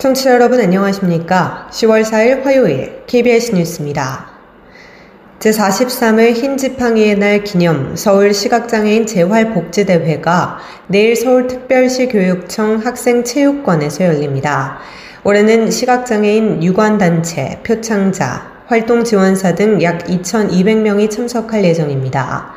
[0.00, 1.68] 청취자 여러분 안녕하십니까?
[1.70, 4.30] 10월 4일 화요일 KBS 뉴스입니다.
[5.40, 14.78] 제43회 흰지팡이의 날 기념 서울 시각장애인 재활복지대회가 내일 서울특별시 교육청 학생체육관에서 열립니다.
[15.22, 22.54] 올해는 시각장애인 유관단체, 표창자, 활동지원사 등 약 2,200명이 참석할 예정입니다.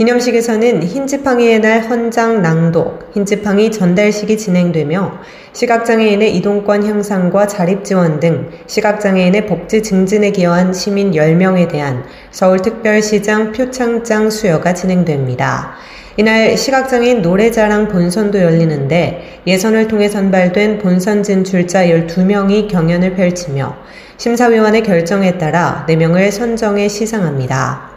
[0.00, 5.18] 기념식에서는 흰지팡이의 날 헌장 낭독, 흰지팡이 전달식이 진행되며
[5.52, 14.30] 시각장애인의 이동권 향상과 자립 지원 등 시각장애인의 복지 증진에 기여한 시민 10명에 대한 서울특별시장 표창장
[14.30, 15.74] 수여가 진행됩니다.
[16.16, 23.76] 이날 시각장애인 노래자랑 본선도 열리는데 예선을 통해 선발된 본선 진출자 12명이 경연을 펼치며
[24.16, 27.89] 심사위원의 결정에 따라 4명을 선정해 시상합니다.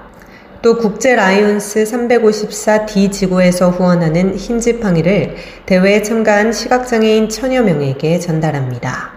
[0.63, 9.11] 또 국제 라이온스 354D 지구에서 후원하는 흰지팡이를 대회에 참가한 시각장애인 천여 명에게 전달합니다.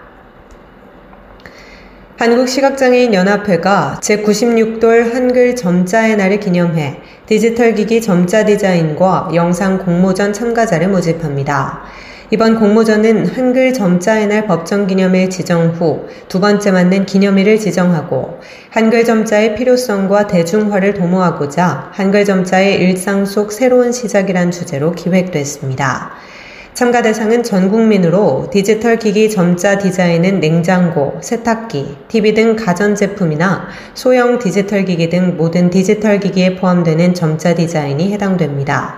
[2.17, 11.85] 한국시각장애인연합회가 제96돌 한글 점자의 날을 기념해 디지털 기기 점자 디자인과 영상 공모전 참가자를 모집합니다.
[12.33, 19.05] 이번 공모전은 한글 점자의 날 법정 기념일 지정 후 두 번째 맞는 기념일을 지정하고 한글
[19.05, 26.15] 점자의 필요성과 대중화를 도모하고자 한글 점자의 일상 속 새로운 시작이란 주제로 기획됐습니다.
[26.75, 34.85] 참가 대상은 전 국민으로 디지털 기기 점자 디자인은 냉장고, 세탁기, TV 등 가전제품이나 소형 디지털
[34.85, 38.97] 기기 등 모든 디지털 기기에 포함되는 점자 디자인이 해당됩니다.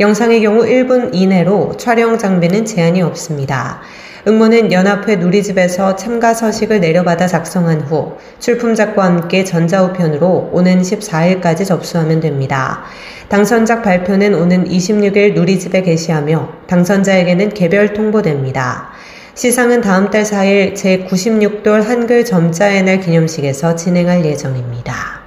[0.00, 3.80] 영상의 경우 1분 이내로 촬영 장비는 제한이 없습니다.
[4.28, 12.84] 응모는 연합회 누리집에서 참가 서식을 내려받아 작성한 후 출품작과 함께 전자우편으로 오는 14일까지 접수하면 됩니다.
[13.28, 18.90] 당선작 발표는 오는 26일 누리집에 게시하며 당선자에게는 개별 통보됩니다.
[19.34, 25.17] 시상은 다음 달 4일 제96돌 한글 점자의 날 기념식에서 진행할 예정입니다.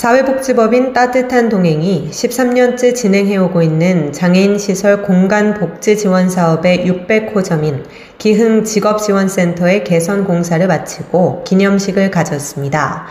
[0.00, 7.84] 사회복지법인 따뜻한 동행이 13년째 진행해오고 있는 장애인 시설 공간 복지 지원 사업의 600호점인
[8.16, 13.08] 기흥 직업지원센터의 개선 공사를 마치고 기념식을 가졌습니다.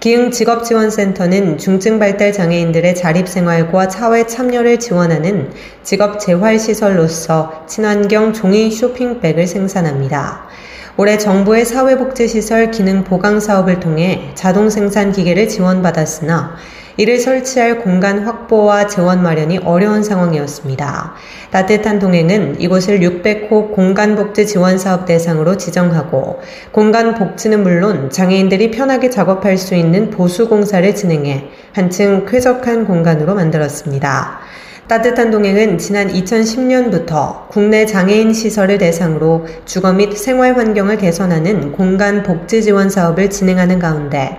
[0.00, 5.50] 기흥 직업지원센터는 중증 발달 장애인들의 자립생활과 사회 참여를 지원하는
[5.82, 10.46] 직업 재활시설로서 친환경 종이 쇼핑백을 생산합니다.
[10.96, 16.54] 올해 정부의 사회복지시설 기능 보강 사업을 통해 자동 생산 기계를 지원받았으나
[16.98, 21.14] 이를 설치할 공간 확보와 재원 마련이 어려운 상황이었습니다.
[21.52, 26.40] 따뜻한 동행은 이곳을 600호 공간복지 지원 사업 대상으로 지정하고
[26.72, 34.40] 공간 복지는 물론 장애인들이 편하게 작업할 수 있는 보수 공사를 진행해 한층 쾌적한 공간으로 만들었습니다.
[34.88, 42.62] 따뜻한 동행은 지난 2010년부터 국내 장애인 시설을 대상으로 주거 및 생활 환경을 개선하는 공간 복지
[42.62, 44.38] 지원 사업을 진행하는 가운데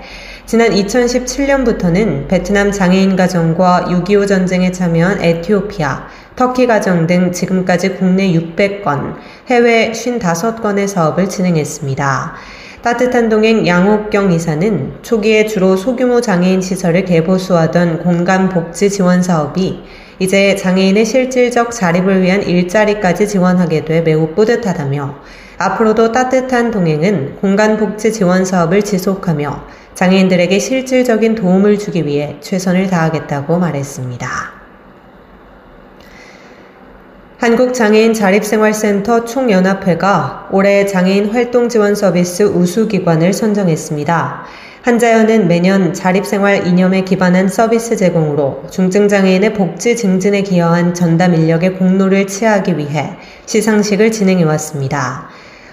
[0.50, 9.14] 지난 2017년부터는 베트남 장애인 가정과 6.25 전쟁에 참여한 에티오피아, 터키 가정 등 지금까지 국내 600건,
[9.46, 12.34] 해외 55건의 사업을 진행했습니다.
[12.82, 19.84] 따뜻한 동행 양옥경 이사는 초기에 주로 소규모 장애인 시설을 개보수하던 공간 복지 지원 사업이
[20.18, 25.16] 이제 장애인의 실질적 자립을 위한 일자리까지 지원하게 돼 매우 뿌듯하다며
[25.60, 33.60] 앞으로도 따뜻한 동행은 공간 복지 지원 사업을 지속하며 장애인들에게 실질적인 도움을 주기 위해 최선을 다하겠다고
[33.60, 34.30] 말했습니다.
[37.38, 44.46] 한국장애인 자립생활센터 총연합회가 올해 장애인 활동 지원 서비스 우수기관을 선정했습니다.
[44.84, 52.78] 한자연은 매년 자립생활 이념에 기반한 서비스 제공으로 중증장애인의 복지 증진에 기여한 전담 인력의 공로를 치하하기
[52.78, 53.18] 위해
[53.48, 55.28] 시상식을 진행해 왔습니다.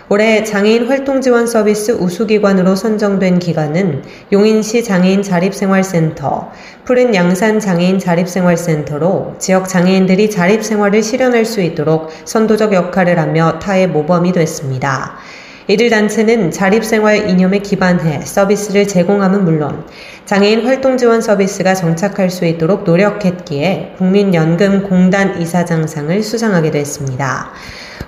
[0.09, 6.53] 올해 장애인 활동 지원 서비스 우수기관으로 선정된 기관은 용인시 장애인 자립생활센터,
[6.85, 14.31] 푸른 양산 장애인 자립생활센터로 지역 장애인들이 자립생활을 실현할 수 있도록 선도적 역할을 하며 타의 모범이
[14.31, 15.17] 됐습니다.
[15.67, 19.85] 이들 단체는 자립생활 이념에 기반해 서비스를 제공함은 물론
[20.25, 27.51] 장애인 활동 지원 서비스가 정착할 수 있도록 노력했기에 국민연금공단 이사장상을 수상하기도 했습니다.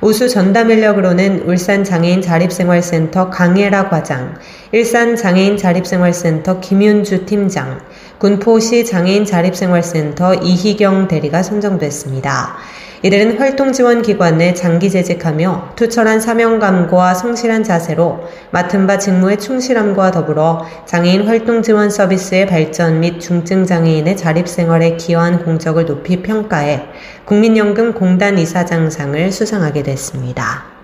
[0.00, 4.36] 우수 전담 인력으로는 울산 장애인 자립생활센터 강예라 과장,
[4.70, 7.80] 일산 장애인 자립생활센터 김윤주 팀장,
[8.19, 12.56] 군포시 장애인 자립생활센터 이희경 대리가 선정됐습니다.
[13.03, 18.19] 이들은 활동지원기관에 장기 재직하며 투철한 사명감과 성실한 자세로
[18.50, 26.23] 맡은 바 직무에 충실함과 더불어 장애인 활동지원 서비스의 발전 및 중증장애인의 자립생활에 기여한 공적을 높이
[26.23, 26.87] 평가해
[27.25, 30.77] 국민연금 공단 이사장상을 수상하게 됐습니다.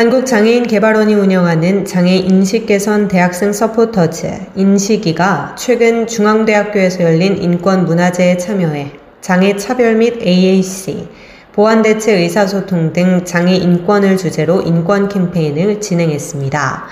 [0.00, 10.22] 한국장애인개발원이 운영하는 장애 인식개선 대학생 서포터즈 인식이가 최근 중앙대학교에서 열린 인권문화제에 참여해 장애 차별 및
[10.26, 11.06] AAC,
[11.52, 16.84] 보완대체 의사소통 등 장애 인권을 주제로 인권 캠페인을 진행했습니다.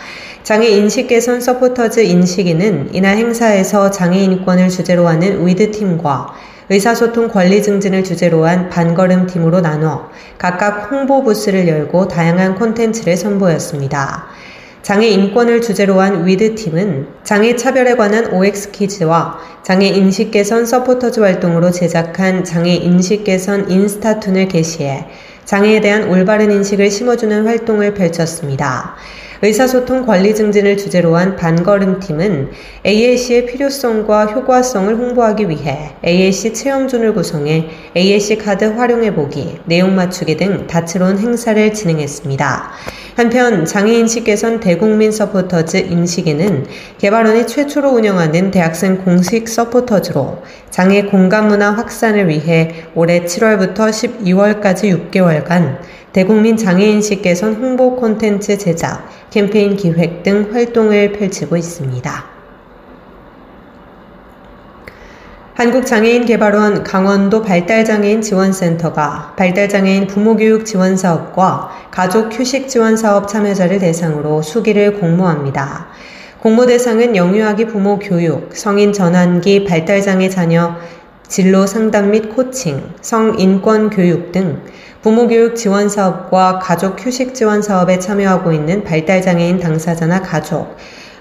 [0.43, 6.35] 장애 인식 개선 서포터즈 인식이는 이날 행사에서 장애 인권을 주제로 하는 with팀과
[6.71, 14.27] 의사소통 권리 증진을 주제로 한 반걸음 팀으로 나눠 각각 홍보 부스를 열고 다양한 콘텐츠를 선보였습니다.
[14.83, 21.71] 장애 인권을 주제로 한 with팀은 장애 차별에 관한 OX 퀴즈와 장애 인식 개선 서포터즈 활동으로
[21.71, 25.07] 제작한 장애 인식 개선 인스타툰을 게시해
[25.45, 28.97] 장애에 대한 올바른 인식을 심어주는 활동을 펼쳤습니다.
[29.41, 32.51] 의사소통 권리 증진을 주제로 한 반걸음팀은
[32.85, 41.19] AAC의 필요성과 효과성을 홍보하기 위해 AAC 체험존을 구성해 AAC 카드 활용해보기, 내용 맞추기 등 다채로운
[41.19, 42.71] 행사를 진행했습니다.
[43.15, 46.67] 한편 장애 인식 개선 대국민 서포터즈 인식이는
[46.99, 50.39] 개발원이 최초로 운영하는 대학생 공식 서포터즈로
[50.71, 55.79] 장애 공감 문화 확산을 위해 올해 7월부터 12월까지 6개월간
[56.13, 62.25] 대국민 장애인식 개선 홍보 콘텐츠 제작, 캠페인 기획 등 활동을 펼치고 있습니다.
[65.55, 75.01] 한국장애인개발원 강원도 발달장애인 지원센터가 발달장애인 부모교육 지원 사업과 가족 휴식 지원 사업 참여자를 대상으로 수기를
[75.01, 75.89] 공모합니다.
[76.39, 80.77] 공모 대상은 영유아기 부모 교육, 성인 전환기 발달장애 자녀
[81.29, 84.63] 진로 상담 및 코칭, 성인권 교육 등
[85.03, 90.77] 부모 교육 지원 사업과 가족 휴식 지원 사업에 참여하고 있는 발달장애인 당사자나 가족,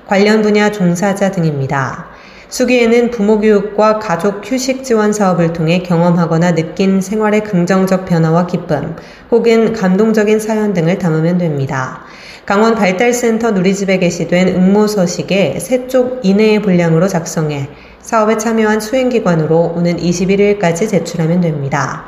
[0.07, 2.07] 관련 분야 종사자 등입니다.
[2.49, 8.95] 수기에는 부모 교육과 가족 휴식 지원 사업을 통해 경험하거나 느낀 생활의 긍정적 변화와 기쁨,
[9.29, 12.05] 혹은 감동적인 사연 등을 담으면 됩니다.
[12.45, 17.67] 강원 발달센터 누리집에 게시된 응모 서식에 세 쪽 이내의 분량으로 작성해
[18.07, 22.05] 사업에 참여한 수행기관으로 오는 21일까지 제출하면 됩니다.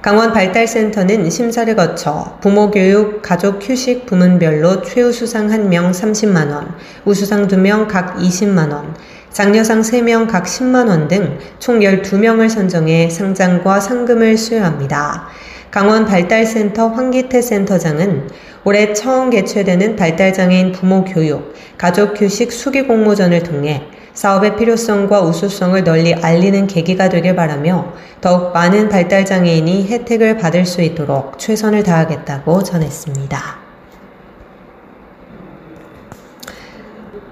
[0.00, 8.94] 강원 발달센터는 심사를 거쳐 부모교육, 가족휴식 부문별로 최우수상 1명 30만원, 우수상 2명 각 20만원,
[9.32, 15.26] 장려상 3명 각 10만원 등 총 12명을 선정해 상장과 상금을 수여합니다.
[15.72, 18.28] 강원 발달센터 황기태 센터장은
[18.62, 23.82] 올해 처음 개최되는 발달장애인 부모 교육, 가족 휴식 수기 공모전을 통해
[24.14, 30.80] 사업의 필요성과 우수성을 널리 알리는 계기가 되길 바라며 더욱 많은 발달 장애인이 혜택을 받을 수
[30.82, 33.58] 있도록 최선을 다하겠다고 전했습니다.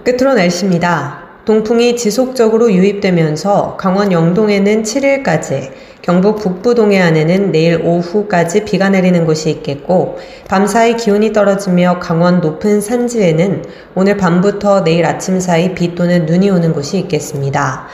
[0.04, 1.31] 끝으로 날씨입니다.
[1.44, 5.70] 동풍이 지속적으로 유입되면서 강원 영동에는 7일까지,
[6.00, 13.64] 경북 북부 동해안에는 내일 오후까지 비가 내리는 곳이 있겠고, 밤사이 기온이 떨어지며 강원 높은 산지에는
[13.96, 17.88] 오늘 밤부터 내일 아침 사이 비 또는 눈이 오는 곳이 있겠습니다.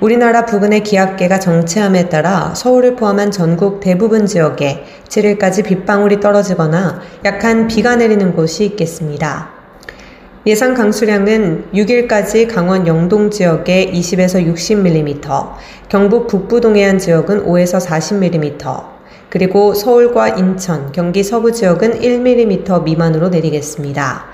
[0.00, 7.96] 우리나라 부근의 기압계가 정체함에 따라 서울을 포함한 전국 대부분 지역에 7일까지 빗방울이 떨어지거나 약한 비가
[7.96, 9.59] 내리는 곳이 있겠습니다.
[10.46, 15.52] 예상 강수량은 6일까지 강원 영동 지역에 20에서 60mm,
[15.90, 18.89] 경북 북부 동해안 지역은 5에서 40mm,
[19.28, 24.30] 그리고 서울과 인천, 경기 서부 지역은 1mm 미만으로 내리겠습니다.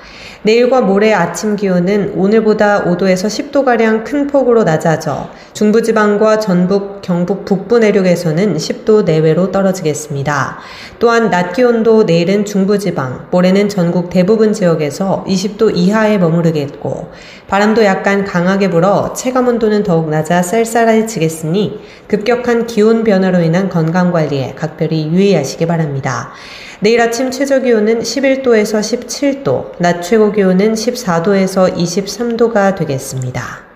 [0.47, 8.57] 내일과 모레 아침 기온은 오늘보다 5도에서 10도가량 큰 폭으로 낮아져 중부지방과 전북, 경북 북부 내륙에서는
[8.57, 10.59] 10도 내외로 떨어지겠습니다.
[11.01, 17.11] 또한 낮 기온도 내일은 중부지방, 모레는 전국 대부분 지역에서 20도 이하에 머무르겠고
[17.49, 25.67] 바람도 약간 강하게 불어 체감온도는 더욱 낮아 쌀쌀해지겠으니 급격한 기온 변화로 인한 건강관리에 각별히 유의하시기
[25.67, 26.33] 바랍니다.
[26.81, 33.67] 내일 아침 최저 기온은 11도에서 17도, 낮 최고 기온은 14도에서 23도가 되겠습니다.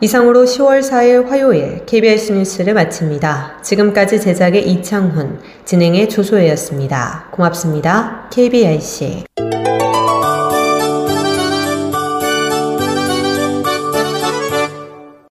[0.00, 3.60] 이상으로 10월 4일 화요일 KBS 뉴스를 마칩니다.
[3.62, 7.28] 지금까지 제작의 이창훈, 진행의 조소혜였습니다.
[7.30, 8.28] 고맙습니다.
[8.30, 9.55] KBIC.